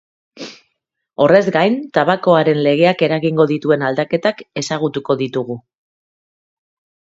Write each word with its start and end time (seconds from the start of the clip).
Honez 1.25 1.41
gain 1.55 1.77
tabakoaren 1.97 2.63
legeak 2.69 3.05
eragingo 3.09 3.47
dituen 3.53 3.87
aldaketak 3.93 4.43
ezagutuko 4.65 5.21
ditugu. 5.25 5.63